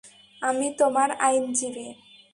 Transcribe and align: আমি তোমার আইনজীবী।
আমি 0.41 0.67
তোমার 0.77 1.09
আইনজীবী। 1.19 1.87